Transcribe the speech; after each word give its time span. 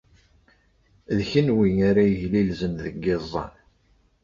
D 1.15 1.19
kenwi 1.29 1.69
ara 1.89 2.03
yeglilzen 2.05 2.73
deg 2.83 2.95
yiẓẓan. 3.03 3.53